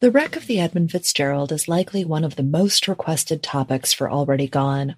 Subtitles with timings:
[0.00, 4.10] The wreck of the Edmund Fitzgerald is likely one of the most requested topics for
[4.10, 4.96] Already Gone.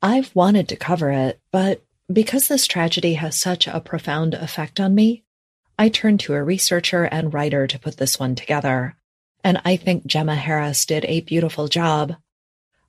[0.00, 4.94] I've wanted to cover it, but because this tragedy has such a profound effect on
[4.94, 5.22] me,
[5.78, 8.96] I turned to a researcher and writer to put this one together.
[9.44, 12.16] And I think Gemma Harris did a beautiful job.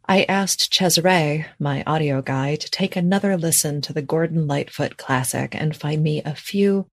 [0.08, 5.56] I asked Chaesare, my audio guy, to take another listen to the Gordon Lightfoot classic
[5.56, 6.88] and find me a few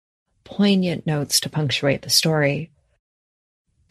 [0.43, 2.71] poignant notes to punctuate the story.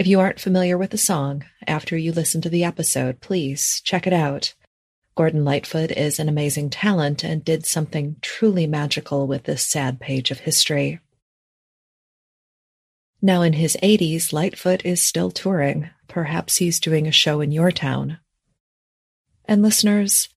[0.03, 4.05] If you aren't familiar with the song, after you listen to the episode, please check
[4.05, 4.53] it out.
[5.15, 10.29] Gordon Lightfoot is an amazing talent and did something truly magical with this sad page
[10.29, 10.99] of history.
[13.21, 15.89] Now in his 80s, Lightfoot is still touring.
[16.09, 18.17] Perhaps he's doing a show in your town.
[19.45, 20.27] And listeners,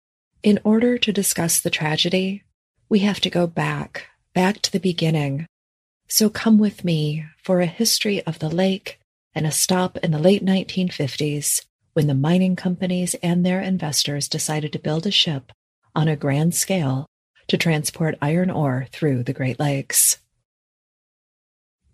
[0.45, 2.45] in order to discuss the tragedy,
[2.89, 5.45] we have to go back, back to the beginning.
[6.07, 9.01] So come with me for a history of the lake
[9.37, 14.73] and a stop in the late 1950s when the mining companies and their investors decided
[14.73, 15.53] to build a ship
[15.95, 17.07] on a grand scale
[17.47, 20.19] to transport iron ore through the Great Lakes.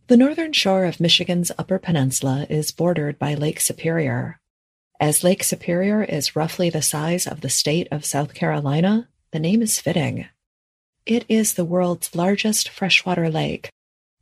[0.06, 4.38] The northern shore of Michigan's Upper Peninsula is bordered by Lake Superior.
[5.00, 9.62] As Lake Superior is roughly the size of the state of South Carolina, the name
[9.62, 10.26] is fitting.
[11.06, 13.68] It is the world's largest freshwater lake,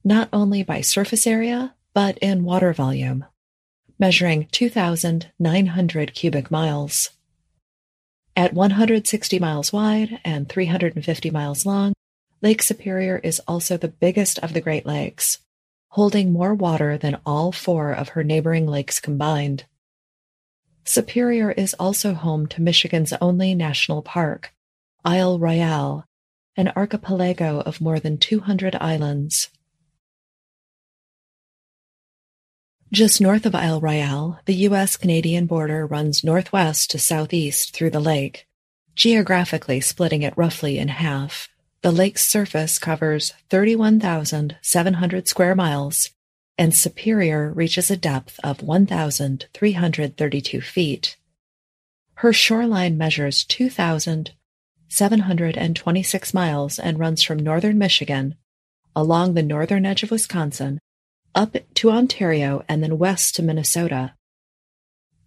[0.02, 3.24] not only by surface area, but in water volume,
[3.98, 7.10] measuring 2,900 cubic miles.
[8.36, 11.92] At 160 miles wide and 350 miles long,
[12.42, 15.38] Lake Superior is also the biggest of the Great Lakes,
[15.88, 19.64] holding more water than all four of her neighboring lakes combined.
[20.84, 24.54] Superior is also home to Michigan's only national park,
[25.04, 26.06] Isle Royale,
[26.56, 29.50] an archipelago of more than 200 islands.
[32.92, 38.48] Just north of Isle Royale, the U.S.-Canadian border runs northwest to southeast through the lake,
[38.96, 41.48] geographically splitting it roughly in half.
[41.82, 46.10] The lake's surface covers 31,700 square miles,
[46.58, 51.16] and Superior reaches a depth of 1,332 feet.
[52.14, 58.34] Her shoreline measures 2,726 miles and runs from northern Michigan,
[58.96, 60.80] along the northern edge of Wisconsin,
[61.34, 64.14] up to Ontario and then west to Minnesota.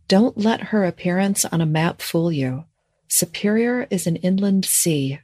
[0.07, 2.65] Don't let her appearance on a map fool you.
[3.07, 5.19] Superior is an inland sea.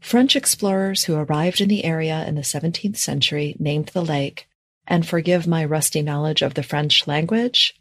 [0.00, 4.48] French explorers who arrived in the area in the 17th century named the lake,
[4.86, 7.78] and forgive my rusty knowledge of the French language,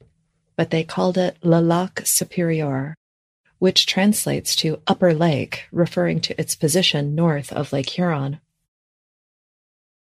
[0.55, 2.93] but they called it Le Lac Supérieur,
[3.57, 8.39] which translates to Upper Lake, referring to its position north of Lake Huron.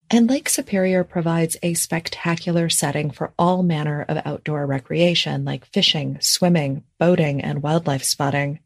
[0.09, 6.17] And Lake Superior provides a spectacular setting for all manner of outdoor recreation like fishing,
[6.21, 8.59] swimming, boating, and wildlife spotting.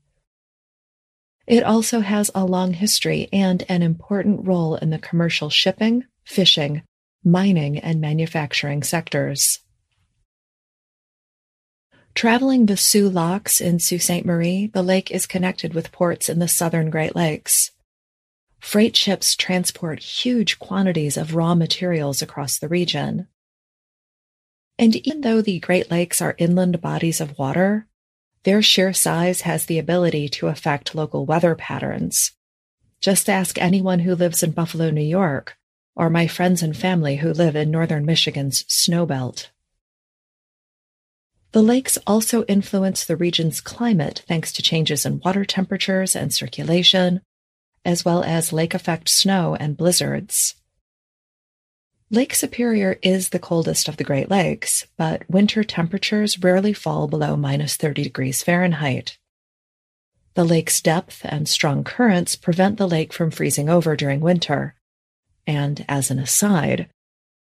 [1.48, 6.84] It also has a long history and an important role in the commercial shipping, fishing,
[7.24, 9.60] mining, and manufacturing sectors.
[12.14, 14.26] Traveling the Soo Locks in Sault Ste.
[14.26, 17.72] Marie, the lake is connected with ports in the southern Great Lakes.
[18.62, 23.28] Freight ships transport huge quantities of raw materials across the region.
[24.78, 27.88] And even though the Great Lakes are inland bodies of water,
[28.44, 32.32] their sheer size has the ability to affect local weather patterns.
[33.02, 35.58] Just ask anyone who lives in Buffalo, New York,
[35.96, 39.50] or my friends and family who live in northern Michigan's snowbelt.
[41.52, 47.22] The lakes also influence the region's climate thanks to changes in water temperatures and circulation,
[47.84, 50.56] as well as lake effect snow and blizzards.
[52.10, 57.38] Lake Superior is the coldest of the Great Lakes, but winter temperatures rarely fall below
[57.38, 59.18] minus 30 degrees Fahrenheit.
[60.34, 64.76] The lake's depth and strong currents prevent the lake from freezing over during winter.
[65.48, 66.90] And as an aside,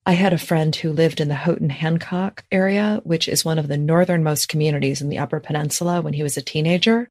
[0.05, 3.69] I had a friend who lived in the Houghton Hancock area, which is one of
[3.69, 7.09] the northernmost communities in the Upper Peninsula when he was a teenager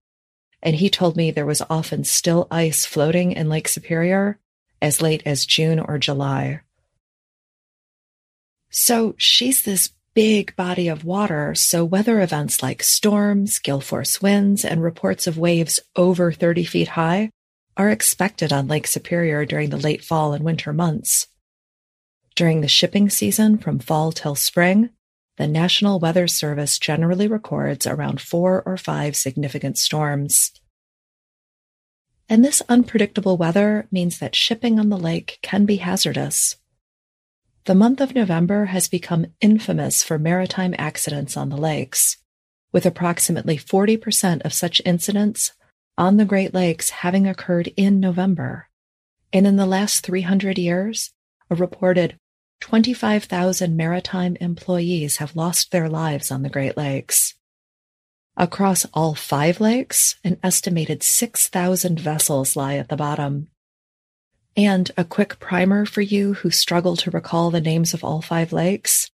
[0.62, 4.40] and he told me there was often still ice floating in Lake Superior
[4.81, 6.62] as late as June or July.
[8.69, 14.66] So she's this big body of water, so weather events like storms, gale force winds,
[14.66, 17.30] and reports of waves over 30 feet high
[17.78, 21.28] are expected on Lake Superior during the late fall and winter months.
[22.36, 24.90] During the shipping season from fall till spring,
[25.37, 30.51] the National Weather Service generally records around four or five significant storms.
[32.29, 36.55] And this unpredictable weather means that shipping on the lake can be hazardous.
[37.65, 42.17] The month of November has become infamous for maritime accidents on the lakes,
[42.71, 45.51] with approximately 40% of such incidents
[45.97, 48.69] on the Great Lakes having occurred in November.
[49.33, 51.11] And in the last 300 years,
[51.49, 52.17] a reported
[52.62, 57.36] 25,000 maritime employees have lost their lives on the Great Lakes.
[58.38, 63.48] Across all five lakes, an estimated 6,000 vessels lie at the bottom.
[64.57, 68.52] And a quick primer for you who struggle to recall the names of all five
[68.52, 69.10] lakes.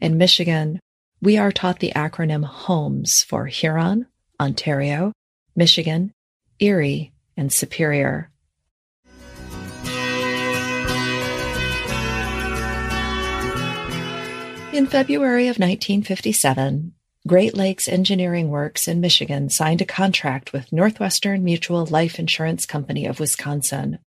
[0.00, 0.80] In Michigan,
[1.20, 4.06] we are taught the acronym HOMES for Huron,
[4.40, 5.12] Ontario,
[5.54, 6.12] Michigan,
[6.58, 8.31] Erie, and Superior.
[14.72, 16.94] In February of 1957,
[17.28, 23.04] Great Lakes Engineering Works in Michigan signed a contract with Northwestern Mutual Life Insurance Company
[23.04, 23.98] of Wisconsin,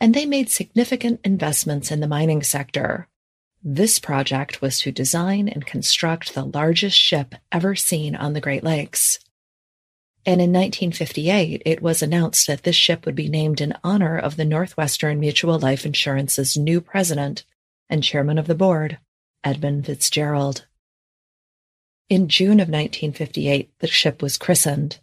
[0.00, 3.06] and they made significant investments in the mining sector.
[3.62, 8.64] This project was to design and construct the largest ship ever seen on the Great
[8.64, 9.20] Lakes.
[10.26, 14.36] And in 1958, it was announced that this ship would be named in honor of
[14.36, 17.44] the Northwestern Mutual Life Insurance's new president
[17.88, 18.98] and chairman of the board,
[19.44, 20.66] Edmund Fitzgerald.
[22.08, 25.00] In June of 1958, the ship was christened,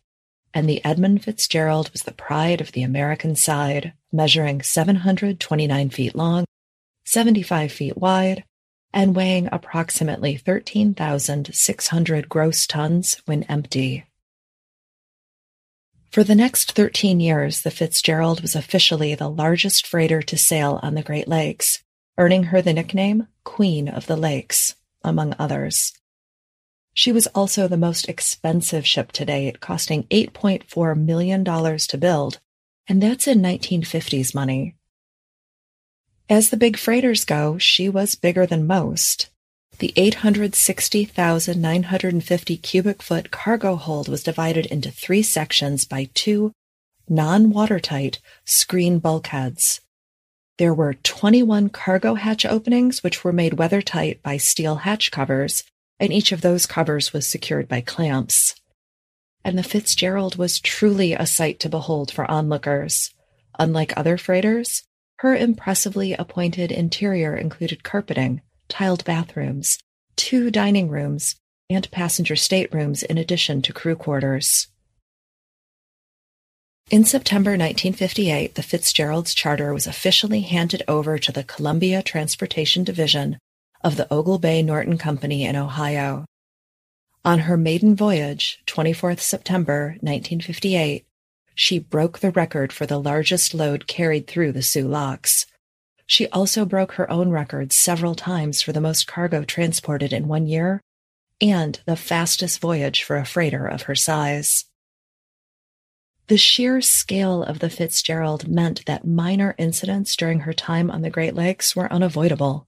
[0.53, 6.45] and the Edmund Fitzgerald was the pride of the American side, measuring 729 feet long,
[7.05, 8.43] 75 feet wide,
[8.93, 14.05] and weighing approximately 13,600 gross tons when empty.
[16.11, 20.95] For the next 13 years, the Fitzgerald was officially the largest freighter to sail on
[20.95, 21.83] the Great Lakes,
[22.19, 25.93] earning her the nickname Queen of the Lakes, among others.
[26.93, 32.41] She was also the most expensive ship to date, costing $8.4 million to build,
[32.87, 34.75] and that's in 1950s money.
[36.29, 39.29] As the big freighters go, she was bigger than most.
[39.79, 46.51] The 860,950 cubic foot cargo hold was divided into three sections by two
[47.07, 49.79] non-watertight screen bulkheads.
[50.59, 55.63] There were 21 cargo hatch openings, which were made weathertight by steel hatch covers,
[56.01, 58.55] and each of those covers was secured by clamps.
[59.45, 63.13] And the Fitzgerald was truly a sight to behold for onlookers.
[63.57, 64.83] Unlike other freighters,
[65.19, 69.79] her impressively appointed interior included carpeting, tiled bathrooms,
[70.17, 71.37] two dining rooms,
[71.69, 74.67] and passenger staterooms in addition to crew quarters.
[76.89, 83.37] In September 1958, the Fitzgerald's charter was officially handed over to the Columbia Transportation Division
[83.83, 86.25] of the Oglebay Norton Company in Ohio.
[87.23, 91.05] On her maiden voyage, 24th September 1958,
[91.53, 95.45] she broke the record for the largest load carried through the Soo Locks.
[96.07, 100.47] She also broke her own record several times for the most cargo transported in one
[100.47, 100.81] year
[101.39, 104.65] and the fastest voyage for a freighter of her size.
[106.29, 111.09] The sheer scale of the Fitzgerald meant that minor incidents during her time on the
[111.09, 112.67] Great Lakes were unavoidable.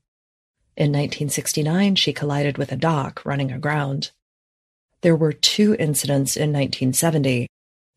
[0.76, 4.10] In 1969, she collided with a dock running aground.
[5.02, 7.46] There were two incidents in 1970.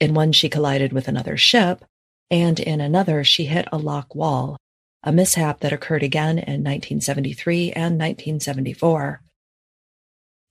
[0.01, 1.87] In one, she collided with another ship,
[2.31, 4.59] and in another, she hit a lock wall,
[5.03, 9.23] a mishap that occurred again in 1973 and 1974.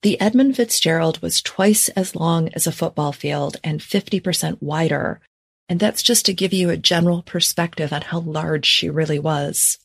[0.04, 5.18] The Edmund Fitzgerald was twice as long as a football field and 50% wider.
[5.66, 9.78] And that's just to give you a general perspective on how large she really was.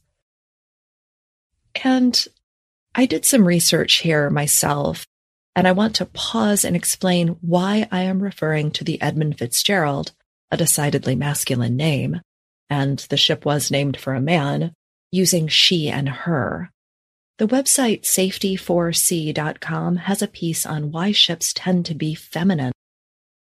[1.85, 2.21] And
[2.93, 5.07] I did some research here myself,
[5.55, 10.11] and I want to pause and explain why I am referring to the Edmund Fitzgerald,
[10.51, 12.19] a decidedly masculine name,
[12.69, 14.73] and the ship was named for a man,
[15.13, 16.71] using she and her.
[17.39, 22.73] The website safety4sea.com has a piece on why ships tend to be feminine.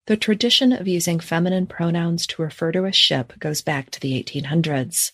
[0.06, 4.24] The tradition of using feminine pronouns to refer to a ship goes back to the
[4.24, 5.14] 1800s.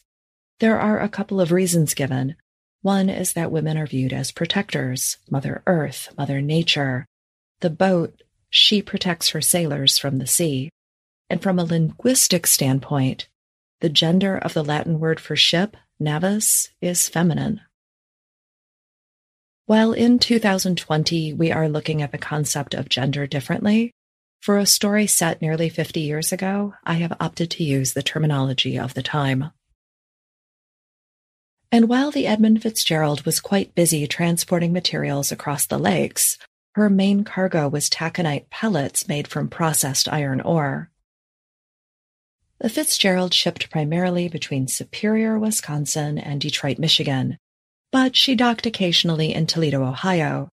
[0.59, 2.35] There are a couple of reasons given.
[2.81, 7.05] One is that women are viewed as protectors, Mother Earth, Mother Nature.
[7.61, 10.71] The boat, she protects her sailors from the sea.
[11.29, 13.29] And from a linguistic standpoint,
[13.79, 17.61] the gender of the Latin word for ship, navis, is feminine.
[19.67, 23.91] While in 2020 we are looking at the concept of gender differently,
[24.39, 28.79] for a story set nearly 50 years ago, I have opted to use the terminology
[28.79, 29.51] of the time.
[31.69, 36.37] And while the Edmund Fitzgerald was quite busy transporting materials across the lakes,
[36.75, 40.91] her main cargo was taconite pellets made from processed iron ore.
[42.59, 47.37] The Fitzgerald shipped primarily between Superior, Wisconsin and Detroit, Michigan,
[47.91, 50.49] but she docked occasionally in Toledo, Ohio.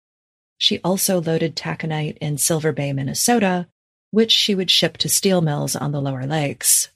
[0.58, 3.68] She also loaded taconite in Silver Bay, Minnesota,
[4.12, 6.90] which she would ship to steel mills on the lower lakes.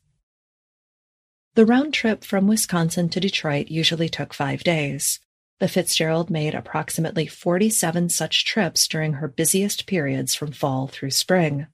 [1.56, 5.20] The round trip from Wisconsin to Detroit usually took five days.
[5.60, 11.66] The Fitzgerald made approximately 47 such trips during her busiest periods from fall through spring.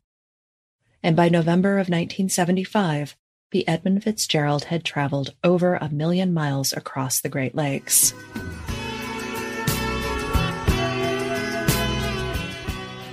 [1.03, 3.17] And by November of 1975,
[3.53, 8.13] the Edmund Fitzgerald had traveled over a million miles across the Great Lakes.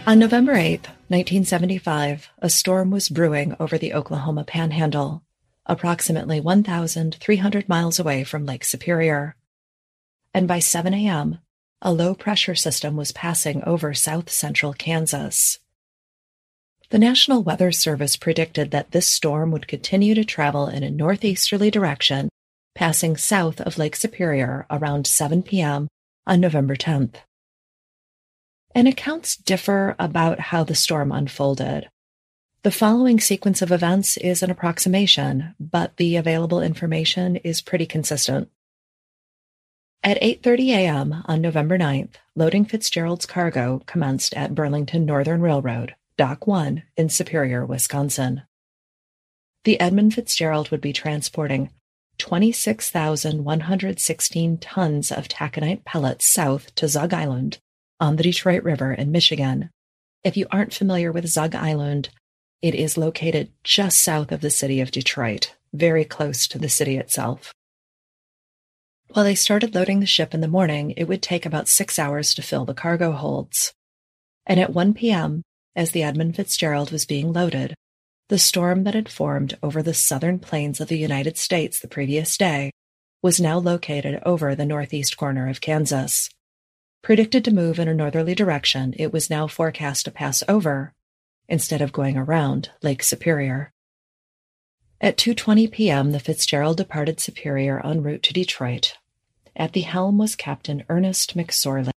[0.07, 5.23] On November 8, 1975, a storm was brewing over the Oklahoma Panhandle,
[5.67, 9.37] approximately 1,300 miles away from Lake Superior.
[10.33, 11.39] And by 7 a.m.,
[11.83, 15.59] a low pressure system was passing over south central Kansas.
[16.91, 21.71] The National Weather Service predicted that this storm would continue to travel in a northeasterly
[21.71, 22.29] direction,
[22.75, 25.89] passing south of Lake Superior around 7 p.m.
[26.27, 27.17] on November 10th
[28.75, 31.89] and accounts differ about how the storm unfolded.
[32.63, 38.51] The following sequence of events is an approximation, but the available information is pretty consistent.
[40.03, 41.23] At 8:30 a.m.
[41.27, 47.65] on November 9th, loading Fitzgerald's cargo commenced at Burlington Northern Railroad, Dock 1 in Superior,
[47.65, 48.43] Wisconsin.
[49.65, 51.71] The Edmund Fitzgerald would be transporting
[52.19, 57.57] 26,116 tons of taconite pellets south to Zug Island
[57.99, 59.71] on the Detroit River in Michigan.
[60.23, 62.11] If you aren't familiar with Zug Island,
[62.61, 66.99] it is located just south of the city of Detroit, very close to the city
[66.99, 67.55] itself.
[69.15, 72.35] While they started loading the ship in the morning, it would take about six hours
[72.35, 73.73] to fill the cargo holds.
[74.45, 77.75] And at 1 p.m., as the Edmund Fitzgerald was being loaded,
[78.29, 82.37] the storm that had formed over the southern plains of the United States the previous
[82.37, 82.71] day
[83.23, 86.31] was now located over the northeast corner of Kansas.
[87.03, 90.93] Predicted to move in a northerly direction, it was now forecast to pass over,
[91.49, 93.73] instead of going around, Lake Superior.
[95.01, 98.97] At 2:20 p.m., the Fitzgerald departed Superior en route to Detroit.
[99.57, 101.91] At the helm was Captain Ernest McSorley.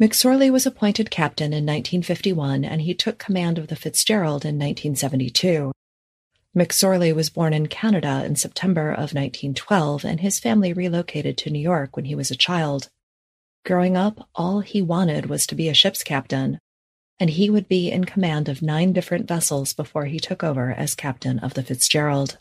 [0.00, 5.70] McSorley was appointed captain in 1951 and he took command of the Fitzgerald in 1972.
[6.56, 11.60] McSorley was born in Canada in September of 1912 and his family relocated to New
[11.60, 12.88] York when he was a child.
[13.64, 16.58] Growing up, all he wanted was to be a ship's captain,
[17.20, 20.96] and he would be in command of nine different vessels before he took over as
[20.96, 22.36] captain of the Fitzgerald.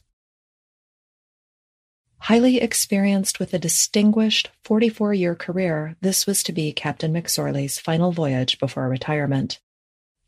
[2.23, 8.13] Highly experienced with a distinguished 44 year career, this was to be Captain McSorley's final
[8.13, 9.59] voyage before retirement.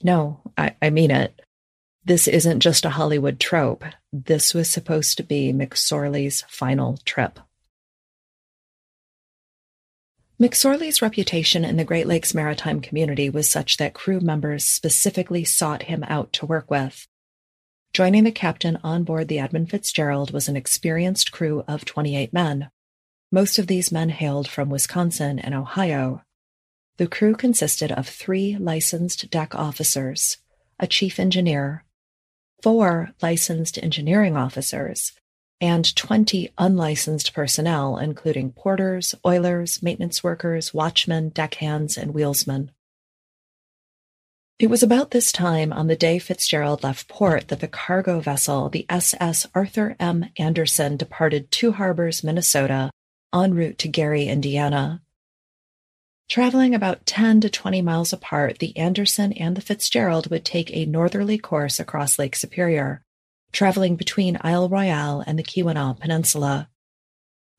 [0.04, 1.42] No, I, I mean it.
[2.04, 3.86] This isn't just a Hollywood trope.
[4.12, 7.40] This was supposed to be McSorley's final trip.
[10.38, 15.84] McSorley's reputation in the Great Lakes maritime community was such that crew members specifically sought
[15.84, 17.08] him out to work with.
[17.96, 22.70] Joining the captain on board the Edmund Fitzgerald was an experienced crew of 28 men.
[23.32, 26.22] Most of these men hailed from Wisconsin and Ohio.
[26.98, 30.40] The crew consisted of three licensed deck officers,
[30.78, 31.86] a chief engineer,
[32.62, 35.14] four licensed engineering officers,
[35.62, 42.72] and 20 unlicensed personnel, including porters, oilers, maintenance workers, watchmen, deckhands, and wheelsmen.
[44.58, 48.70] It was about this time on the day Fitzgerald left port that the cargo vessel,
[48.70, 50.28] the SS Arthur M.
[50.40, 52.90] Anderson, departed Two Harbors, Minnesota,
[53.34, 55.02] en route to Gary, Indiana.
[56.30, 60.86] Traveling about 10 to 20 miles apart, the Anderson and the Fitzgerald would take a
[60.86, 63.04] northerly course across Lake Superior,
[63.52, 66.70] traveling between Isle Royale and the Keweenaw Peninsula.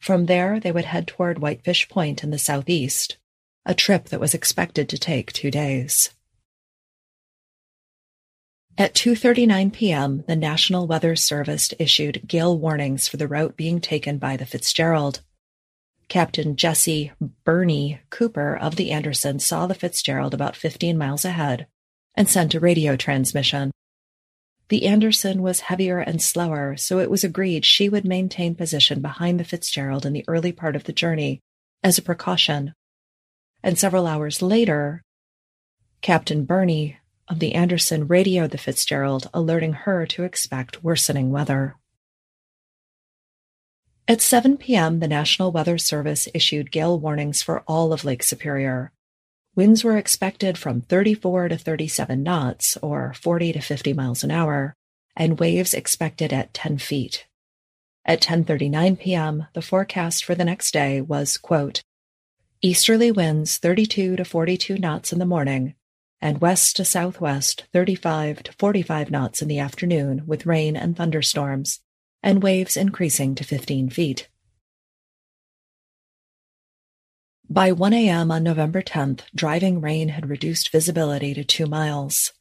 [0.00, 3.18] From there, they would head toward Whitefish Point in the southeast,
[3.66, 6.15] a trip that was expected to take two days.
[8.78, 14.18] At 2:39 p.m., the National Weather Service issued gale warnings for the route being taken
[14.18, 15.22] by the Fitzgerald.
[16.08, 17.10] Captain Jesse
[17.44, 21.66] Bernie Cooper of the Anderson saw the Fitzgerald about 15 miles ahead
[22.14, 23.70] and sent a radio transmission.
[24.68, 29.40] The Anderson was heavier and slower, so it was agreed she would maintain position behind
[29.40, 31.40] the Fitzgerald in the early part of the journey
[31.82, 32.74] as a precaution.
[33.62, 35.02] and several hours later,
[36.02, 41.76] Captain Bernie of the Anderson radioed the Fitzgerald, alerting her to expect worsening weather.
[44.08, 48.92] At 7 p.m., the National Weather Service issued gale warnings for all of Lake Superior.
[49.56, 54.76] Winds were expected from 34 to 37 knots, or 40 to 50 miles an hour,
[55.16, 57.26] and waves expected at 10 feet.
[58.04, 61.82] At 10:39 p.m., the forecast for the next day was, quote,
[62.62, 65.74] easterly winds 32 to 42 knots in the morning
[66.20, 71.80] and west to southwest 35 to 45 knots in the afternoon with rain and thunderstorms,
[72.22, 74.28] and waves increasing to 15 feet.
[77.48, 78.32] By 1 a.m.
[78.32, 82.32] on November 10th, driving rain had reduced visibility to two miles.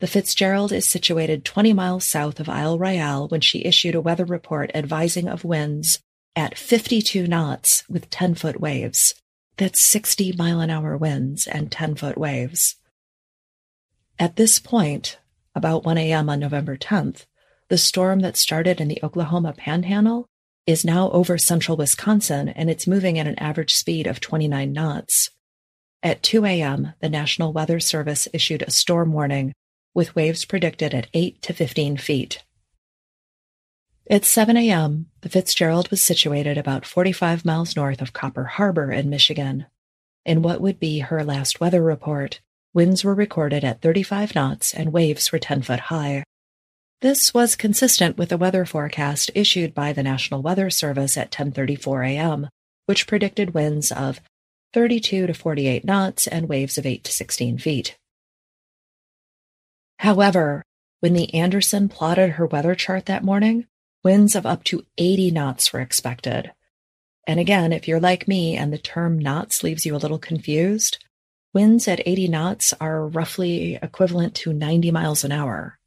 [0.00, 4.24] The Fitzgerald is situated 20 miles south of Isle Royale when she issued a weather
[4.24, 6.00] report advising of winds
[6.34, 9.14] at 52 knots with 10 foot waves.
[9.56, 12.74] That's 60 mile an hour winds and 10 foot waves.
[14.18, 15.18] At this point,
[15.54, 16.28] about 1 a.m.
[16.28, 17.26] on November 10th,
[17.68, 20.26] the storm that started in the Oklahoma panhandle
[20.66, 25.30] is now over central Wisconsin and it's moving at an average speed of 29 knots.
[26.02, 29.52] At 2 a.m., the National Weather Service issued a storm warning
[29.94, 32.44] with waves predicted at 8 to 15 feet.
[34.10, 39.08] At 7 a.m., the Fitzgerald was situated about 45 miles north of Copper Harbor in
[39.08, 39.66] Michigan.
[40.26, 42.40] In what would be her last weather report,
[42.74, 46.24] Winds were recorded at 35 knots and waves were 10 foot high.
[47.00, 52.10] This was consistent with the weather forecast issued by the National Weather Service at 10:34
[52.10, 52.48] a.m.,
[52.86, 54.20] which predicted winds of
[54.72, 57.96] 32 to 48 knots and waves of 8 to 16 feet.
[60.00, 60.64] However,
[60.98, 63.66] when the Anderson plotted her weather chart that morning,
[64.02, 66.50] winds of up to 80 knots were expected.
[67.24, 70.98] And again, if you're like me and the term knots leaves you a little confused,
[71.54, 75.78] Winds at 80 knots are roughly equivalent to 90 miles an hour.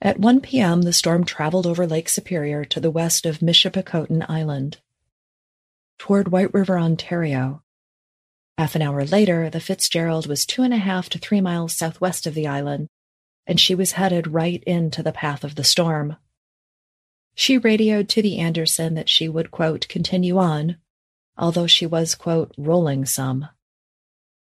[0.00, 4.78] At 1 p.m., the storm traveled over Lake Superior to the west of Michipicoten Island,
[5.98, 7.64] toward White River, Ontario.
[8.56, 12.24] Half an hour later, the Fitzgerald was two and a half to three miles southwest
[12.24, 12.90] of the island,
[13.44, 16.16] and she was headed right into the path of the storm.
[17.34, 20.76] She radioed to the Anderson that she would, quote, continue on,
[21.36, 23.48] although she was, quote, rolling some.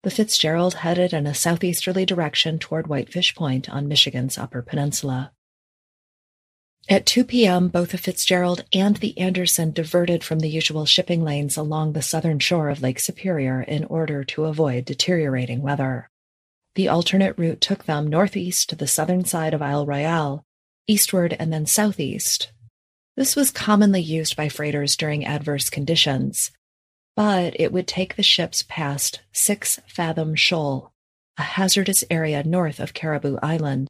[0.03, 5.33] The Fitzgerald headed in a southeasterly direction toward Whitefish Point on Michigan's Upper Peninsula.
[6.89, 11.59] At 2 p.m., both the Fitzgerald and the Anderson diverted from the usual shipping lanes
[11.59, 16.09] along the southern shore of Lake Superior in order to avoid deteriorating weather.
[16.77, 20.47] The alternate route took them northeast to the southern side of Isle Royale,
[20.87, 22.53] eastward and then southeast.
[23.17, 26.53] This was commonly used by freighters during adverse conditions,
[27.17, 30.93] but it would take the ships past Six Fathom Shoal,
[31.39, 33.89] a hazardous area north of Caribou Island.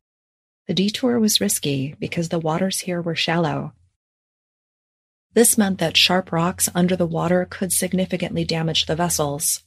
[0.67, 3.73] The detour was risky because the waters here were shallow.
[5.35, 9.63] This meant that sharp rocks under the water could significantly damage the vessels.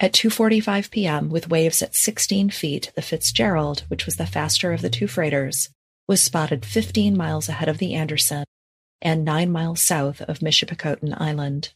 [0.00, 4.80] At 2:45 p.m., with waves at 16 feet, the Fitzgerald, which was the faster of
[4.80, 5.68] the two freighters,
[6.08, 8.44] was spotted 15 miles ahead of the Anderson
[9.00, 11.72] and 9 miles south of Michipicoten Island.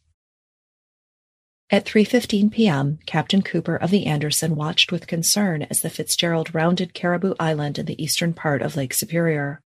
[1.68, 6.94] At 3:15 p.m., Captain Cooper of the Anderson watched with concern as the Fitzgerald rounded
[6.94, 9.60] Caribou Island in the eastern part of Lake Superior.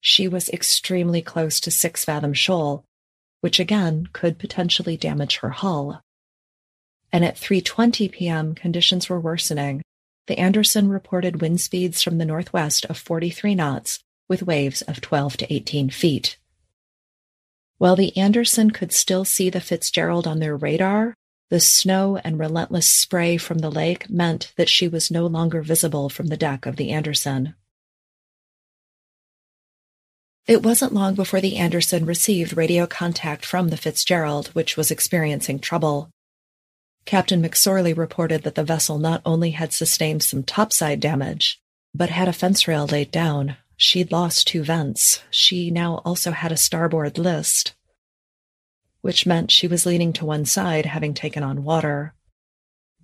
[0.00, 2.84] She was extremely close to Six Fathom Shoal,
[3.40, 6.00] which again could potentially damage her hull.
[7.10, 9.82] And at 3:20 p.m., conditions were worsening.
[10.28, 15.38] The Anderson reported wind speeds from the northwest of 43 knots with waves of 12
[15.38, 16.38] to 18 feet.
[17.78, 21.16] While the Anderson could still see the Fitzgerald on their radar,
[21.50, 26.08] the snow and relentless spray from the lake meant that she was no longer visible
[26.08, 27.54] from the deck of the Anderson.
[30.46, 35.58] It wasn't long before the Anderson received radio contact from the Fitzgerald, which was experiencing
[35.58, 36.10] trouble.
[37.06, 41.60] Captain McSorley reported that the vessel not only had sustained some topside damage,
[41.94, 43.56] but had a fence rail laid down.
[43.76, 45.22] She'd lost two vents.
[45.30, 47.74] She now also had a starboard list
[49.04, 52.14] which meant she was leaning to one side, having taken on water.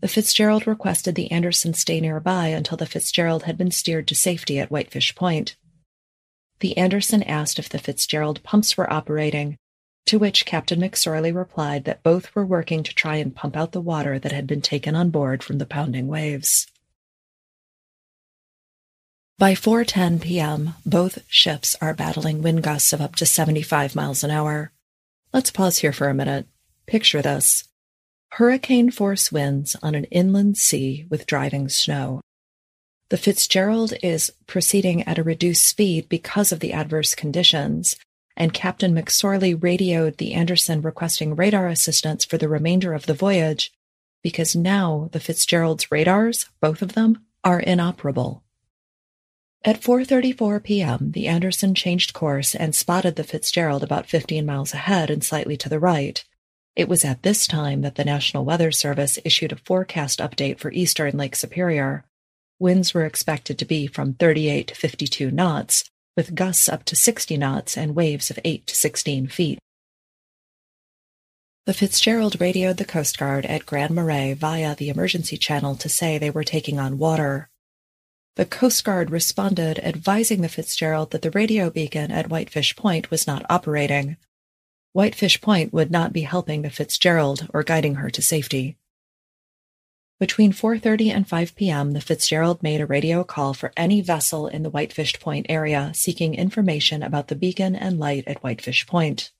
[0.00, 4.58] The Fitzgerald requested the Anderson stay nearby until the Fitzgerald had been steered to safety
[4.58, 5.56] at Whitefish Point.
[6.60, 9.58] The Anderson asked if the Fitzgerald pumps were operating,
[10.06, 13.80] to which Captain McSorley replied that both were working to try and pump out the
[13.82, 16.66] water that had been taken on board from the pounding waves.
[19.36, 24.30] By 4:10 p.m., both ships are battling wind gusts of up to 75 miles an
[24.30, 24.72] hour.
[25.32, 26.48] Let's pause here for a minute.
[26.86, 27.68] Picture this.
[28.32, 32.20] Hurricane force winds on an inland sea with driving snow.
[33.10, 37.94] The Fitzgerald is proceeding at a reduced speed because of the adverse conditions,
[38.36, 43.72] and Captain McSorley radioed the Anderson requesting radar assistance for the remainder of the voyage
[44.22, 48.42] because now the Fitzgerald's radars, both of them, are inoperable.
[49.62, 55.10] At 4:34 p.m., the Anderson changed course and spotted the Fitzgerald about 15 miles ahead
[55.10, 56.24] and slightly to the right.
[56.76, 60.72] It was at this time that the National Weather Service issued a forecast update for
[60.72, 62.04] eastern Lake Superior,
[62.60, 67.38] Winds were expected to be from 38 to 52 knots, with gusts up to 60
[67.38, 69.58] knots and waves of 8 to 16 feet.
[71.64, 76.18] The Fitzgerald radioed the Coast Guard at Grand Marais via the emergency channel to say
[76.18, 77.48] they were taking on water.
[78.36, 83.26] The Coast Guard responded advising the Fitzgerald that the radio beacon at Whitefish Point was
[83.26, 84.16] not operating.
[84.92, 88.76] Whitefish Point would not be helping the Fitzgerald or guiding her to safety.
[90.20, 94.62] Between 4:30 and 5 p.m., the Fitzgerald made a radio call for any vessel in
[94.62, 99.32] the Whitefish Point area seeking information about the beacon and light at Whitefish Point.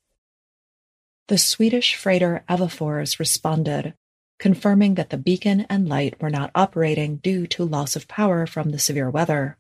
[1.29, 3.95] The Swedish freighter Avafors responded,
[4.41, 8.71] confirming that the beacon and light were not operating due to loss of power from
[8.71, 9.57] the severe weather.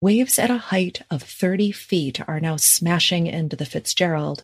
[0.00, 4.42] Waves at a height of 30 feet are now smashing into the Fitzgerald.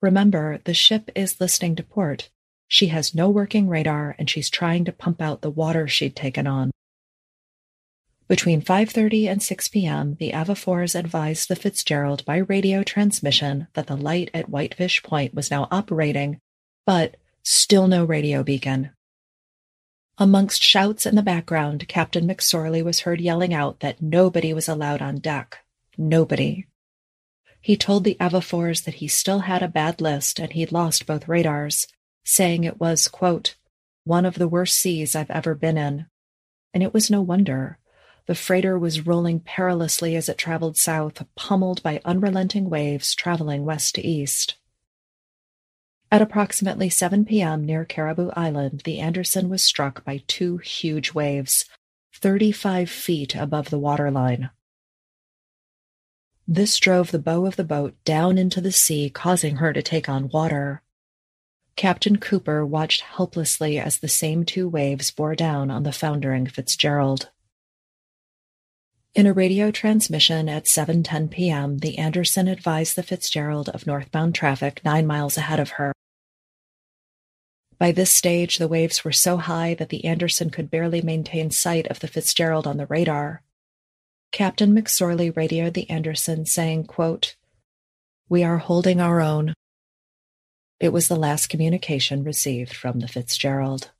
[0.00, 2.30] Remember, the ship is listing to port.
[2.66, 6.46] She has no working radar and she's trying to pump out the water she'd taken
[6.46, 6.70] on.
[8.26, 13.96] Between 5:30 and 6 p.m., the Avafors advised the Fitzgerald by radio transmission that the
[13.96, 16.40] light at Whitefish Point was now operating,
[16.86, 18.90] but still no radio beacon.
[20.16, 25.02] Amongst shouts in the background, Captain McSorley was heard yelling out that nobody was allowed
[25.02, 25.58] on deck.
[25.98, 26.66] Nobody.
[27.60, 31.28] He told the Avafors that he still had a bad list and he'd lost both
[31.28, 31.86] radars,
[32.24, 33.56] saying it was, quote,
[34.04, 36.06] one of the worst seas I've ever been in.
[36.72, 37.78] And it was no wonder.
[38.26, 43.96] The freighter was rolling perilously as it traveled south, pummeled by unrelenting waves traveling west
[43.96, 44.56] to east.
[46.10, 47.64] At approximately 7 p.m.
[47.64, 51.64] near Caribou Island, the Anderson was struck by two huge waves,
[52.14, 54.50] 35 feet above the waterline.
[56.46, 60.08] This drove the bow of the boat down into the sea, causing her to take
[60.08, 60.82] on water.
[61.74, 67.30] Captain Cooper watched helplessly as the same two waves bore down on the foundering Fitzgerald.
[69.14, 74.80] In a radio transmission at 7:10 p.m., the Anderson advised the Fitzgerald of northbound traffic
[74.84, 75.92] 9 miles ahead of her.
[77.78, 81.86] By this stage, the waves were so high that the Anderson could barely maintain sight
[81.86, 83.42] of the Fitzgerald on the radar.
[84.32, 87.36] Captain McSorley radioed the Anderson saying, quote,
[88.28, 89.54] "We are holding our own.
[90.80, 93.92] It was the last communication received from the Fitzgerald.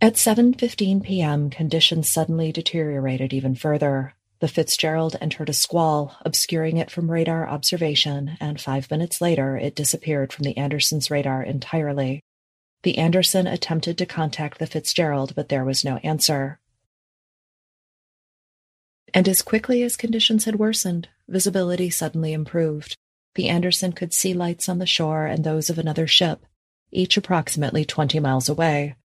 [0.00, 4.14] At 7:15 p.m., conditions suddenly deteriorated even further.
[4.40, 9.76] The Fitzgerald entered a squall, obscuring it from radar observation, and five minutes later it
[9.76, 12.22] disappeared from the Anderson's radar entirely.
[12.82, 16.58] The Anderson attempted to contact the Fitzgerald, but there was no answer.
[19.12, 22.96] And as quickly as conditions had worsened, visibility suddenly improved.
[23.34, 26.46] The Anderson could see lights on the shore and those of another ship,
[26.90, 28.96] each approximately 20 miles away.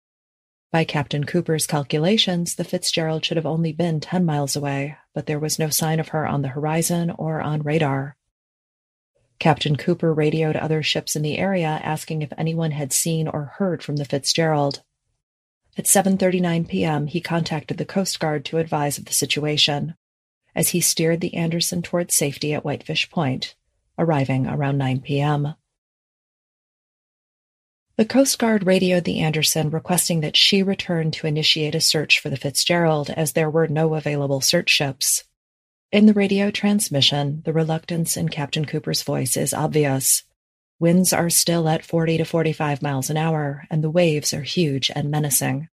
[0.72, 5.40] By Captain Cooper's calculations, the Fitzgerald should have only been 10 miles away, but there
[5.40, 8.18] was no sign of her on the horizon or on radar.
[9.40, 13.82] Captain Cooper radioed other ships in the area asking if anyone had seen or heard
[13.82, 14.84] from the Fitzgerald.
[15.78, 19.96] At 7:39 p.m., he contacted the Coast Guard to advise of the situation.
[20.54, 23.56] As he steered the Anderson toward safety at Whitefish Point,
[23.98, 25.56] arriving around 9 p.m.
[27.98, 32.30] The Coast Guard radioed the Anderson requesting that she return to initiate a search for
[32.30, 35.24] the Fitzgerald as there were no available search ships.
[35.94, 40.24] In the radio transmission, the reluctance in Captain Cooper's voice is obvious.
[40.78, 44.92] Winds are still at 40 to 45 miles an hour, and the waves are huge
[44.94, 45.70] and menacing.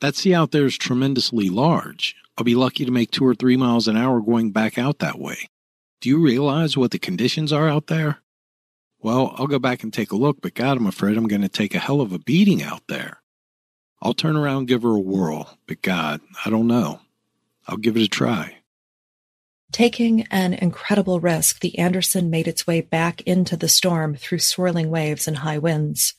[0.00, 2.16] That sea out there is tremendously large.
[2.38, 5.18] I'll be lucky to make two or three miles an hour going back out that
[5.18, 5.50] way.
[6.00, 8.20] Do you realize what the conditions are out there?
[9.02, 11.48] Well, I'll go back and take a look, but God, I'm afraid I'm going to
[11.48, 13.22] take a hell of a beating out there.
[14.02, 17.00] I'll turn around and give her a whirl, but God, I don't know.
[17.66, 18.56] I'll give it a try.
[19.72, 24.90] Taking an incredible risk, the Anderson made its way back into the storm through swirling
[24.90, 26.14] waves and high winds.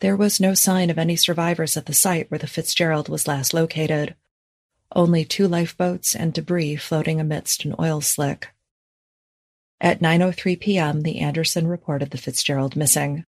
[0.00, 3.52] There was no sign of any survivors at the site where the Fitzgerald was last
[3.52, 4.14] located.
[4.94, 8.48] Only two lifeboats and debris floating amidst an oil slick.
[9.80, 13.24] At 9:03 p.m., the Anderson reported the Fitzgerald missing.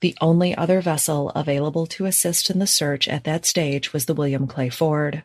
[0.00, 4.14] The only other vessel available to assist in the search at that stage was the
[4.14, 5.24] William Clay Ford.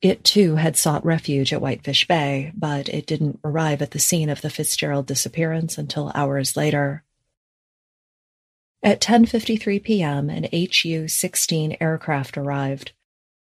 [0.00, 4.30] It too had sought refuge at Whitefish Bay, but it didn't arrive at the scene
[4.30, 7.02] of the Fitzgerald disappearance until hours later.
[8.80, 12.92] At 10:53 p.m., an HU-16 aircraft arrived.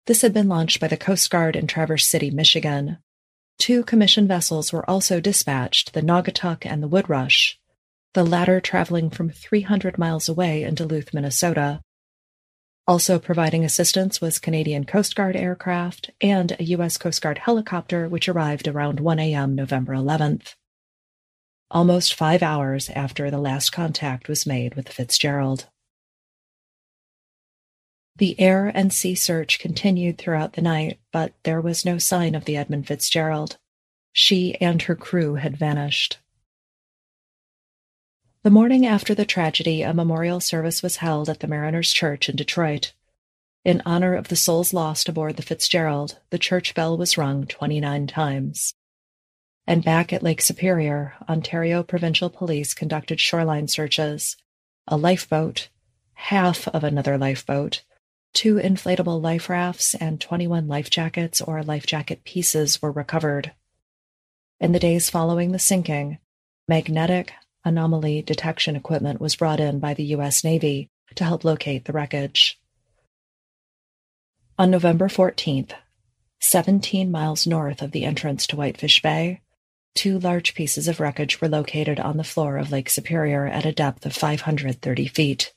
[0.05, 2.99] This had been launched by the Coast Guard in Traverse City, Michigan.
[3.57, 7.55] Two commissioned vessels were also dispatched, the Naugatuck and the Woodrush,
[8.13, 11.81] the latter traveling from 300 miles away in Duluth, Minnesota.
[12.87, 16.97] Also providing assistance was Canadian Coast Guard aircraft and a U.S.
[16.97, 19.55] Coast Guard helicopter, which arrived around 1 a.m.
[19.55, 20.53] November 11th.
[21.71, 25.67] Almost five hours after the last contact was made with Fitzgerald.
[28.17, 32.45] The air and sea search continued throughout the night, but there was no sign of
[32.45, 33.57] the Edmund Fitzgerald.
[34.13, 36.19] She and her crew had vanished.
[38.43, 42.37] The morning after the tragedy, a memorial service was held at the Mariners Church in
[42.37, 42.93] Detroit.
[43.65, 48.07] In honor of the souls lost aboard the Fitzgerald, the church bell was rung 29
[48.07, 48.75] times.
[49.67, 54.37] And back at Lake Superior, Ontario Provincial Police conducted shoreline searches.
[54.87, 55.67] A lifeboat,
[56.13, 57.81] half of another lifeboat,
[58.35, 63.53] two inflatable life rafts, and 21 life jackets or life jacket pieces were recovered.
[64.59, 66.19] In the days following the sinking,
[66.67, 67.31] magnetic
[67.63, 70.43] anomaly detection equipment was brought in by the U.S.
[70.43, 72.59] Navy to help locate the wreckage.
[74.59, 75.71] On November 14th,
[76.41, 79.41] 17 miles north of the entrance to Whitefish Bay,
[79.95, 83.71] two large pieces of wreckage were located on the floor of Lake Superior at a
[83.71, 85.53] depth of 530 feet.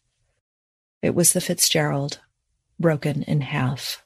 [1.02, 2.20] It was the Fitzgerald,
[2.78, 4.04] broken in half.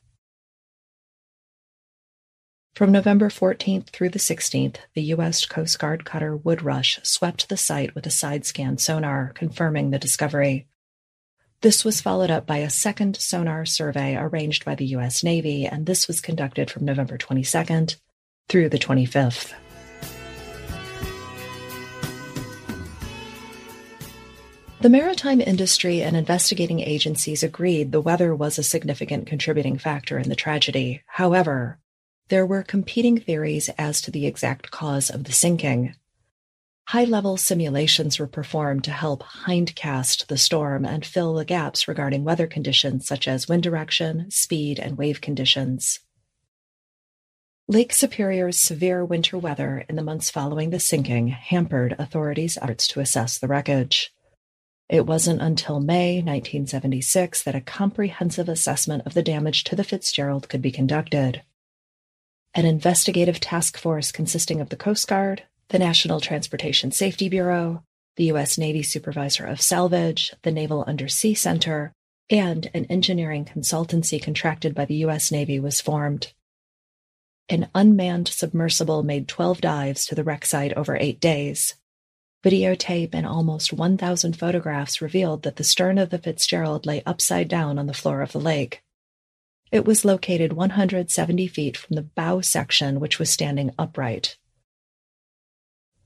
[2.75, 5.45] From November 14th through the 16th, the U.S.
[5.45, 10.67] Coast Guard cutter Woodrush swept the site with a side-scan sonar, confirming the discovery.
[11.61, 15.23] This was followed up by a second sonar survey arranged by the U.S.
[15.23, 17.97] Navy, and this was conducted from November 22nd
[18.49, 19.53] through the 25th.
[24.83, 30.29] The maritime industry and investigating agencies agreed the weather was a significant contributing factor in
[30.29, 31.05] the tragedy.
[31.07, 31.79] However,
[32.31, 35.95] there were competing theories as to the exact cause of the sinking.
[36.89, 42.49] High-level simulations were performed to help hindcast the storm and fill the gaps regarding weather
[42.49, 46.01] conditions such as wind direction, speed, and wave conditions.
[47.69, 52.99] Lake Superior's severe winter weather in the months following the sinking hampered authorities' efforts to
[52.99, 54.13] assess the wreckage.
[54.89, 60.49] It wasn't until May 1976 that a comprehensive assessment of the damage to the Fitzgerald
[60.49, 61.43] could be conducted
[62.55, 67.83] an investigative task force consisting of the Coast Guard, the National Transportation Safety Bureau,
[68.17, 68.59] the U.S.
[68.59, 71.93] Navy Supervisor of Salvage, the Naval Undersea Center,
[72.29, 75.33] and an engineering consultancy contracted by the U.S.
[75.33, 76.35] Navy was formed.
[77.49, 81.75] An unmanned submersible made 12 dives to the wreck site over eight days.
[82.43, 87.79] Videotape and almost 1,000 photographs revealed that the stern of the Fitzgerald lay upside down
[87.79, 88.83] on the floor of the lake.
[89.71, 94.37] It was located 170 feet from the bow section, which was standing upright.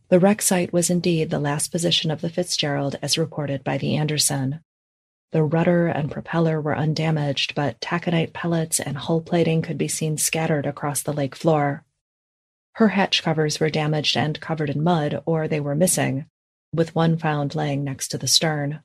[0.08, 3.96] The wreck site was indeed the last position of the Fitzgerald as reported by the
[3.96, 4.60] Anderson.
[5.32, 10.18] The rudder and propeller were undamaged, but taconite pellets and hull plating could be seen
[10.18, 11.85] scattered across the lake floor.
[12.76, 16.26] Her hatch covers were damaged and covered in mud, or they were missing,
[16.74, 18.80] with one found laying next to the stern.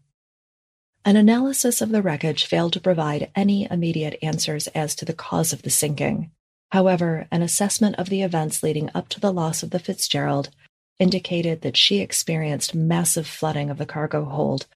[1.03, 5.51] An analysis of the wreckage failed to provide any immediate answers as to the cause
[5.51, 6.31] of the sinking.
[6.71, 10.51] However, an assessment of the events leading up to the loss of the Fitzgerald
[10.97, 14.67] indicated that she experienced massive flooding of the cargo hold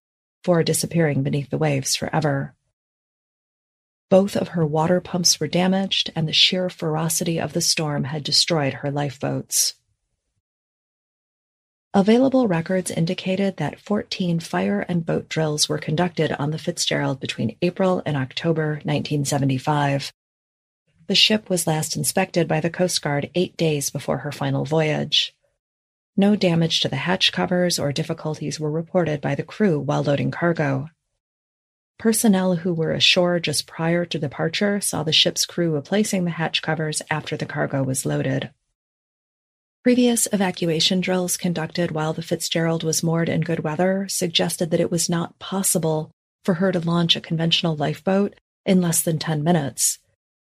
[0.43, 2.55] before disappearing beneath the waves forever.
[4.15, 8.23] Both of her water pumps were damaged, and the sheer ferocity of the storm had
[8.23, 9.73] destroyed her lifeboats.
[11.93, 17.58] Available records indicated that 14 fire and boat drills were conducted on the Fitzgerald between
[17.62, 20.13] April and October 1975.
[21.08, 25.36] The ship was last inspected by the Coast Guard eight days before her final voyage.
[26.15, 30.32] No damage to the hatch covers or difficulties were reported by the crew while loading
[30.32, 30.88] cargo.
[32.06, 36.62] Personnel who were ashore just prior to departure saw the ship's crew replacing the hatch
[36.62, 38.52] covers after the cargo was loaded.
[39.82, 44.91] Previous evacuation drills conducted while the Fitzgerald was moored in good weather suggested that it
[44.91, 46.12] was not possible
[46.44, 48.36] for her to launch a conventional lifeboat
[48.68, 49.98] in less than 10 minutes.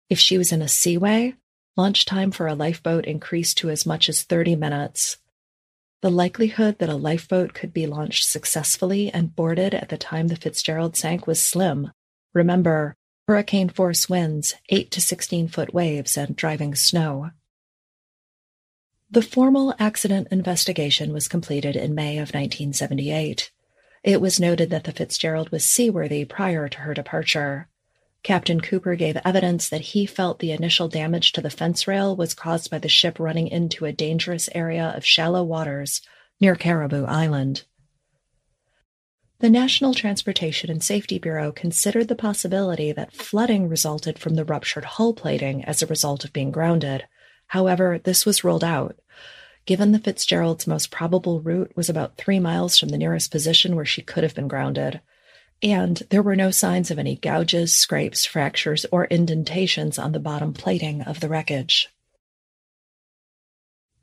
[0.10, 1.36] If she was in a seaway,
[1.76, 5.18] launch time for a lifeboat increased to as much as 30 minutes.
[6.02, 10.36] The likelihood that a lifeboat could be launched successfully and boarded at the time the
[10.36, 11.92] Fitzgerald sank was slim.
[12.34, 12.96] Remember,
[13.28, 17.30] hurricane force winds, 8 to 16 foot waves, and driving snow.
[19.12, 23.52] The formal accident investigation was completed in May of 1978.
[24.04, 27.68] It was noted that the Fitzgerald was seaworthy prior to her departure.
[28.24, 32.36] Captain Cooper gave evidence that he felt the initial damage to the fence rail was
[32.36, 36.02] caused by the ship running into a dangerous area of shallow waters
[36.40, 37.64] near Caribou Island.
[39.40, 44.86] The National Transportation and Safety Bureau considered the possibility that flooding resulted from the ruptured
[44.86, 47.08] hull plating as a result of being grounded.
[47.48, 49.00] However, this was ruled out.
[49.66, 53.86] Given the Fitzgerald's most probable route was about three miles from the nearest position where
[53.86, 55.02] she could have been grounded,
[55.63, 60.54] and there were no signs of any gouges, scrapes, fractures, or indentations on the bottom
[60.54, 61.89] plating of the wreckage.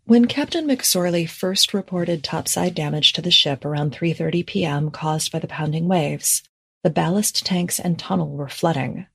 [0.05, 4.91] When Captain McSorley first reported topside damage to the ship around 3:30 p.m.
[4.91, 6.43] caused by the pounding waves,
[6.83, 9.07] the ballast tanks and tunnel were flooding.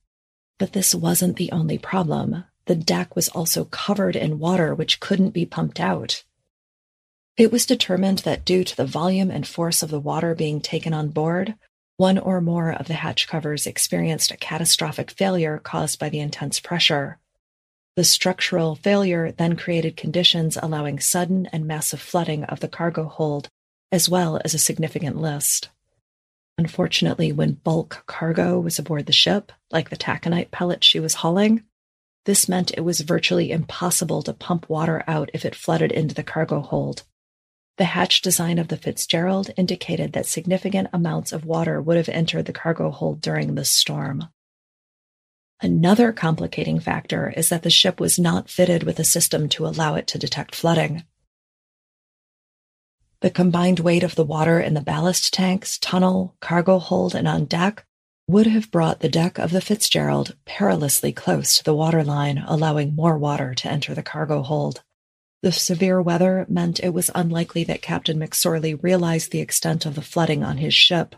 [0.58, 2.44] But this wasn't the only problem.
[2.66, 6.22] The deck was also covered in water which couldn't be pumped out.
[7.36, 10.94] It was determined that due to the volume and force of the water being taken
[10.94, 11.56] on board,
[11.96, 16.58] one or more of the hatch covers experienced a catastrophic failure caused by the intense
[16.58, 17.18] pressure.
[17.96, 23.48] The structural failure then created conditions allowing sudden and massive flooding of the cargo hold,
[23.92, 25.68] as well as a significant list.
[26.58, 31.62] Unfortunately, when bulk cargo was aboard the ship, like the taconite pellets she was hauling,
[32.24, 36.22] this meant it was virtually impossible to pump water out if it flooded into the
[36.22, 37.04] cargo hold.
[37.76, 42.46] The hatch design of the Fitzgerald indicated that significant amounts of water would have entered
[42.46, 44.28] the cargo hold during the storm.
[45.60, 49.94] Another complicating factor is that the ship was not fitted with a system to allow
[49.94, 51.04] it to detect flooding.
[53.20, 57.46] The combined weight of the water in the ballast tanks, tunnel, cargo hold, and on
[57.46, 57.86] deck
[58.28, 63.18] would have brought the deck of the Fitzgerald perilously close to the waterline, allowing more
[63.18, 64.82] water to enter the cargo hold.
[65.44, 70.00] The severe weather meant it was unlikely that Captain McSorley realized the extent of the
[70.00, 71.14] flooding on his ship.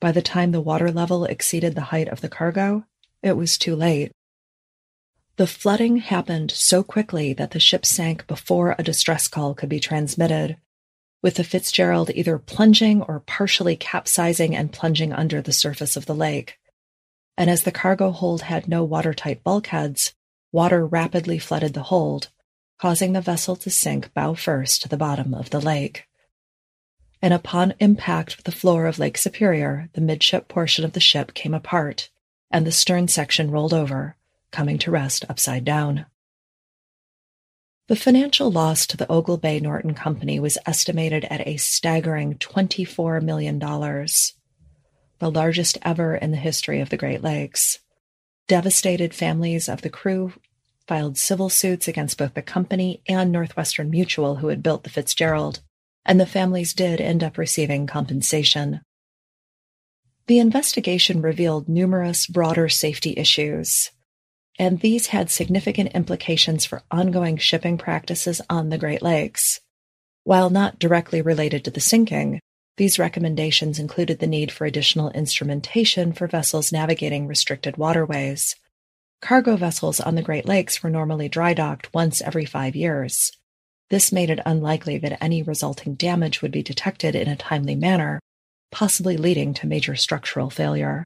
[0.00, 2.84] By the time the water level exceeded the height of the cargo,
[3.22, 4.10] it was too late.
[5.36, 9.78] The flooding happened so quickly that the ship sank before a distress call could be
[9.78, 10.56] transmitted,
[11.22, 16.14] with the Fitzgerald either plunging or partially capsizing and plunging under the surface of the
[16.16, 16.58] lake.
[17.38, 20.12] And as the cargo hold had no watertight bulkheads,
[20.50, 22.28] water rapidly flooded the hold,
[22.82, 26.08] causing the vessel to sink bow first to the bottom of the lake.
[27.22, 31.32] And upon impact with the floor of Lake Superior, the midship portion of the ship
[31.32, 32.10] came apart,
[32.50, 34.16] and the stern section rolled over,
[34.50, 36.06] coming to rest upside down.
[37.86, 43.60] The financial loss to the Oglebay Norton Company was estimated at a staggering $24 million,
[43.60, 47.78] the largest ever in the history of the Great Lakes.
[48.48, 50.32] Devastated families of the crew
[50.86, 55.60] filed civil suits against both the company and Northwestern Mutual, who had built the Fitzgerald,
[56.04, 58.80] and the families did end up receiving compensation.
[60.26, 63.90] The investigation revealed numerous broader safety issues,
[64.58, 69.60] and these had significant implications for ongoing shipping practices on the Great Lakes.
[70.24, 72.40] While not directly related to the sinking,
[72.76, 78.56] these recommendations included the need for additional instrumentation for vessels navigating restricted waterways,
[79.22, 83.30] Cargo vessels on the Great Lakes were normally dry docked once every five years.
[83.88, 88.18] This made it unlikely that any resulting damage would be detected in a timely manner,
[88.72, 91.04] possibly leading to major structural failure.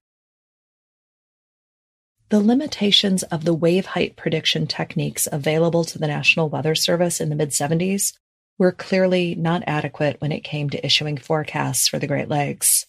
[2.31, 7.29] The limitations of the wave height prediction techniques available to the National Weather Service in
[7.29, 8.15] the mid 70s
[8.57, 12.87] were clearly not adequate when it came to issuing forecasts for the Great Lakes.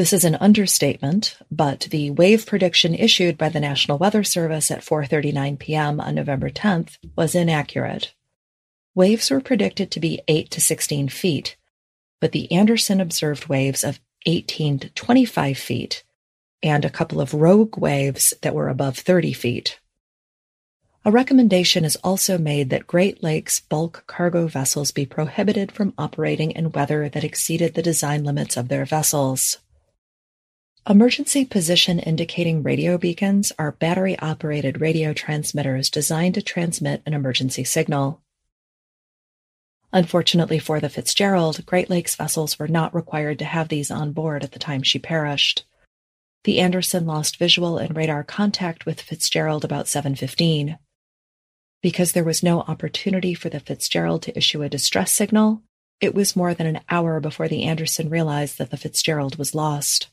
[0.00, 4.80] This is an understatement, but the wave prediction issued by the National Weather Service at
[4.80, 6.00] 4:39 p.m.
[6.00, 8.14] on November 10th was inaccurate.
[8.94, 11.58] Waves were predicted to be 8 to 16 feet,
[12.18, 16.02] but the Anderson observed waves of 18 to 25 feet
[16.62, 19.80] and a couple of rogue waves that were above 30 feet.
[21.04, 26.52] A recommendation is also made that Great Lakes bulk cargo vessels be prohibited from operating
[26.52, 29.58] in weather that exceeded the design limits of their vessels.
[30.88, 38.22] Emergency position indicating radio beacons are battery-operated radio transmitters designed to transmit an emergency signal.
[39.92, 44.42] Unfortunately for the Fitzgerald, Great Lakes vessels were not required to have these on board
[44.42, 45.66] at the time she perished.
[46.44, 50.78] The Anderson lost visual and radar contact with Fitzgerald about 7:15.
[51.82, 55.62] Because there was no opportunity for the Fitzgerald to issue a distress signal,
[56.00, 60.08] it was more than an hour before the Anderson realized that the Fitzgerald was lost.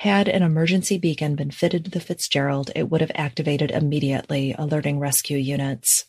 [0.00, 4.98] Had an emergency beacon been fitted to the Fitzgerald, it would have activated immediately, alerting
[4.98, 6.06] rescue units.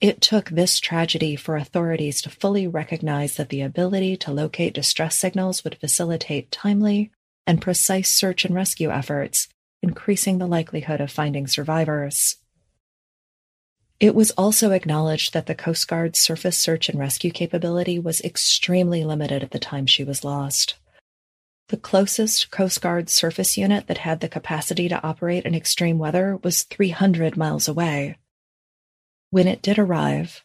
[0.00, 5.16] It took this tragedy for authorities to fully recognize that the ability to locate distress
[5.16, 7.10] signals would facilitate timely
[7.46, 9.48] and precise search and rescue efforts,
[9.82, 12.36] increasing the likelihood of finding survivors.
[13.98, 19.02] It was also acknowledged that the Coast Guard's surface search and rescue capability was extremely
[19.04, 20.76] limited at the time she was lost.
[21.68, 26.38] The closest Coast Guard surface unit that had the capacity to operate in extreme weather
[26.38, 28.16] was 300 miles away.
[29.30, 30.44] When it did arrive,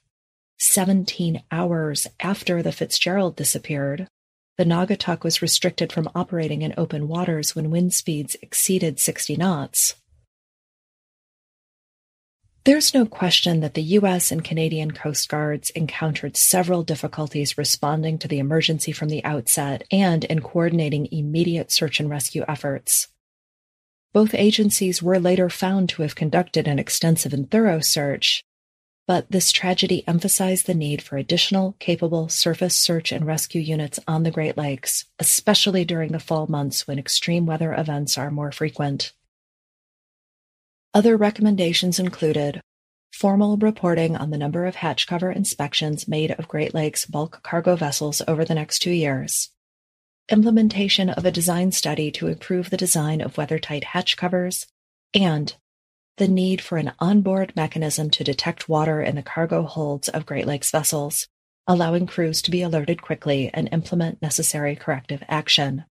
[0.60, 4.10] 17 hours after the Fitzgerald disappeared,
[4.58, 9.96] the Naugatuck was restricted from operating in open waters when wind speeds exceeded 60 knots.
[12.66, 14.32] There's no question that the U.S.
[14.32, 20.24] and Canadian Coast Guards encountered several difficulties responding to the emergency from the outset and
[20.24, 23.10] in coordinating immediate search and rescue efforts.
[24.14, 28.46] Both agencies were later found to have conducted an extensive and thorough search,
[29.08, 34.24] but this tragedy emphasized the need for additional capable surface search and rescue units on
[34.24, 39.12] the Great Lakes, especially during the fall months when extreme weather events are more frequent.
[40.96, 42.62] Other recommendations included
[43.12, 47.76] formal reporting on the number of hatch cover inspections made of Great Lakes bulk cargo
[47.76, 49.50] vessels over the next two years,
[50.30, 54.68] implementation of a design study to improve the design of weather-tight hatch covers,
[55.16, 55.56] and
[56.18, 60.46] the need for an onboard mechanism to detect water in the cargo holds of Great
[60.46, 61.28] Lakes vessels,
[61.66, 65.86] allowing crews to be alerted quickly and implement necessary corrective action.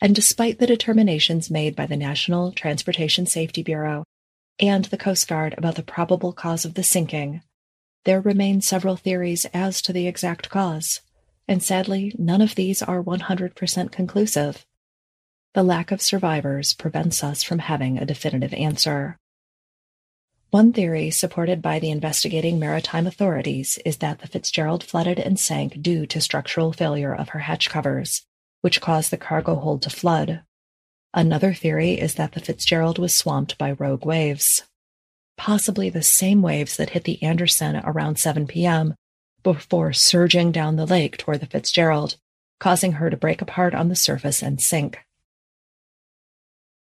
[0.00, 4.04] And despite the determinations made by the National Transportation Safety Bureau
[4.58, 7.42] and the Coast Guard about the probable cause of the sinking,
[8.04, 11.02] there remain several theories as to the exact cause,
[11.46, 14.64] and sadly, none of these are 100% conclusive.
[15.52, 19.18] The lack of survivors prevents us from having a definitive answer.
[20.50, 25.82] One theory supported by the investigating maritime authorities is that the Fitzgerald flooded and sank
[25.82, 28.24] due to structural failure of her hatch covers,
[28.60, 30.42] which caused the cargo hold to flood.
[31.12, 34.62] Another theory is that the Fitzgerald was swamped by rogue waves,
[35.36, 38.94] possibly the same waves that hit the Anderson around 7 p.m.
[39.42, 42.16] before surging down the lake toward the Fitzgerald,
[42.60, 45.00] causing her to break apart on the surface and sink.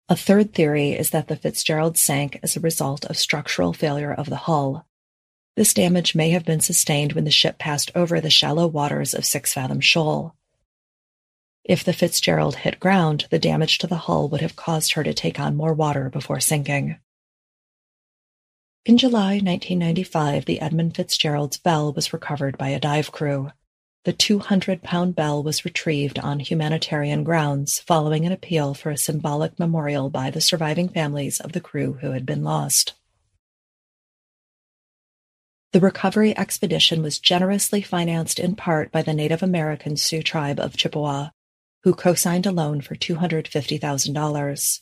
[0.08, 4.28] A third theory is that the Fitzgerald sank as a result of structural failure of
[4.28, 4.86] the hull.
[5.56, 9.24] This damage may have been sustained when the ship passed over the shallow waters of
[9.24, 10.34] Six Fathom Shoal.
[11.64, 15.14] If the Fitzgerald hit ground, the damage to the hull would have caused her to
[15.14, 16.98] take on more water before sinking.
[18.84, 23.52] In July 1995, the Edmund Fitzgerald's bell was recovered by a dive crew.
[24.04, 30.10] The 200-pound bell was retrieved on humanitarian grounds following an appeal for a symbolic memorial
[30.10, 32.94] by the surviving families of the crew who had been lost.
[35.70, 40.76] The recovery expedition was generously financed in part by the Native American Sault tribe of
[40.76, 41.28] Chippewa,
[41.84, 44.80] who co-signed a loan for $250,000.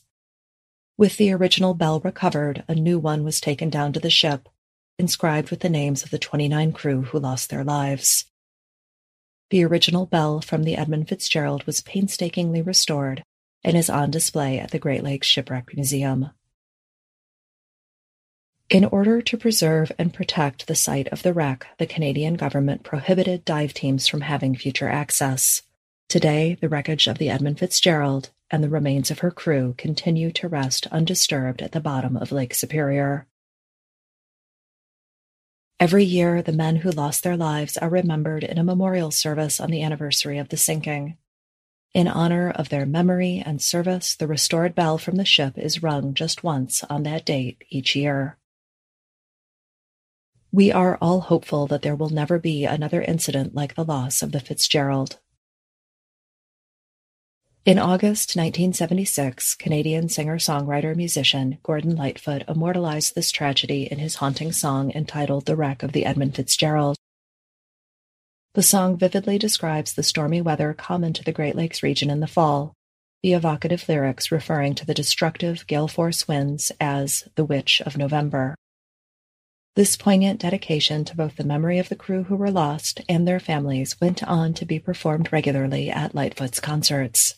[0.98, 4.48] With the original bell recovered, a new one was taken down to the ship,
[4.98, 8.26] inscribed with the names of the 29 crew who lost their lives.
[9.48, 13.24] The original bell from the Edmund Fitzgerald was painstakingly restored
[13.64, 16.30] and is on display at the Great Lakes Shipwreck Museum.
[18.68, 23.44] In order to preserve and protect the site of the wreck, the Canadian government prohibited
[23.44, 25.62] dive teams from having future access.
[26.10, 30.48] Today, the wreckage of the Edmund Fitzgerald and the remains of her crew continue to
[30.48, 33.28] rest undisturbed at the bottom of Lake Superior.
[35.78, 39.70] Every year, the men who lost their lives are remembered in a memorial service on
[39.70, 41.16] the anniversary of the sinking.
[41.94, 46.14] In honor of their memory and service, the restored bell from the ship is rung
[46.14, 48.36] just once on that date each year.
[50.50, 54.32] We are all hopeful that there will never be another incident like the loss of
[54.32, 55.20] the Fitzgerald.
[57.66, 65.44] In August 1976, Canadian singer-songwriter-musician Gordon Lightfoot immortalized this tragedy in his haunting song entitled
[65.44, 66.96] The Wreck of the Edmund Fitzgerald.
[68.54, 72.26] The song vividly describes the stormy weather common to the Great Lakes region in the
[72.26, 72.72] fall,
[73.22, 78.54] the evocative lyrics referring to the destructive gale-force winds as the Witch of November.
[79.76, 83.38] This poignant dedication to both the memory of the crew who were lost and their
[83.38, 87.34] families went on to be performed regularly at Lightfoot's concerts.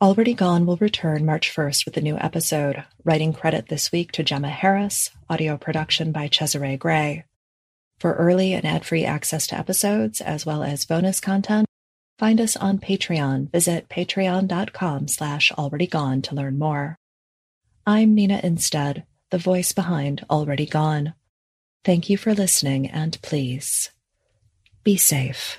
[0.00, 2.84] Already Gone will return March 1st with a new episode.
[3.02, 7.24] Writing credit this week to Gemma Harris, audio production by Chaesare Gray.
[7.98, 11.66] For early and ad-free access to episodes, as well as bonus content,
[12.16, 13.50] find us on Patreon.
[13.50, 16.94] Visit patreon.com slash alreadygone to learn more.
[17.84, 21.14] I'm Nina Innsted, the voice behind Already Gone.
[21.84, 23.90] Thank you for listening, and please,
[24.84, 25.58] be safe.